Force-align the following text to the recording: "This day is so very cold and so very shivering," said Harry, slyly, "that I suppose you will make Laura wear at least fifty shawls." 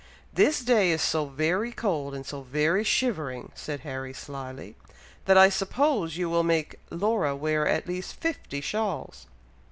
"This 0.33 0.61
day 0.61 0.89
is 0.89 0.99
so 1.03 1.25
very 1.27 1.71
cold 1.71 2.15
and 2.15 2.25
so 2.25 2.41
very 2.41 2.83
shivering," 2.83 3.51
said 3.53 3.81
Harry, 3.81 4.13
slyly, 4.13 4.75
"that 5.25 5.37
I 5.37 5.49
suppose 5.49 6.17
you 6.17 6.27
will 6.27 6.41
make 6.41 6.79
Laura 6.89 7.35
wear 7.35 7.67
at 7.67 7.85
least 7.87 8.15
fifty 8.15 8.61
shawls." 8.61 9.27